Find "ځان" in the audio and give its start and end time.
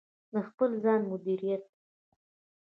0.83-1.01